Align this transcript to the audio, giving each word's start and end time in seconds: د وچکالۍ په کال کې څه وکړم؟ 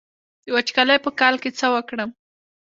د 0.45 0.47
وچکالۍ 0.55 0.97
په 1.05 1.11
کال 1.19 1.35
کې 1.43 1.49
څه 1.59 1.67
وکړم؟ 1.73 2.09